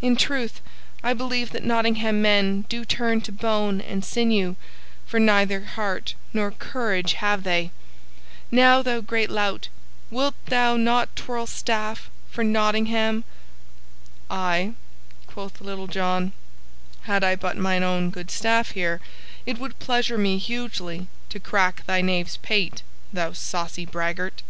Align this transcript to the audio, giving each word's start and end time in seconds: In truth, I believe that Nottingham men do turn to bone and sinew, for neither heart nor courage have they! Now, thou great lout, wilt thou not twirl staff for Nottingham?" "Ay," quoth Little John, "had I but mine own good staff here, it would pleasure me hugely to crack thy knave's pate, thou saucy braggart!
In 0.00 0.16
truth, 0.16 0.62
I 1.04 1.12
believe 1.12 1.50
that 1.50 1.62
Nottingham 1.62 2.22
men 2.22 2.62
do 2.70 2.86
turn 2.86 3.20
to 3.20 3.30
bone 3.30 3.82
and 3.82 4.02
sinew, 4.02 4.56
for 5.06 5.20
neither 5.20 5.60
heart 5.64 6.14
nor 6.32 6.52
courage 6.52 7.12
have 7.20 7.42
they! 7.42 7.70
Now, 8.50 8.80
thou 8.80 9.02
great 9.02 9.28
lout, 9.28 9.68
wilt 10.10 10.36
thou 10.46 10.78
not 10.78 11.14
twirl 11.14 11.46
staff 11.46 12.08
for 12.30 12.42
Nottingham?" 12.42 13.24
"Ay," 14.30 14.72
quoth 15.26 15.60
Little 15.60 15.86
John, 15.86 16.32
"had 17.02 17.22
I 17.22 17.36
but 17.36 17.58
mine 17.58 17.82
own 17.82 18.08
good 18.08 18.30
staff 18.30 18.70
here, 18.70 19.02
it 19.44 19.58
would 19.58 19.78
pleasure 19.78 20.16
me 20.16 20.38
hugely 20.38 21.08
to 21.28 21.38
crack 21.38 21.84
thy 21.84 22.00
knave's 22.00 22.38
pate, 22.38 22.80
thou 23.12 23.32
saucy 23.34 23.84
braggart! 23.84 24.40